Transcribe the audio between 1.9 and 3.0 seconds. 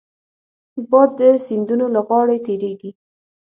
له غاړې تېرېږي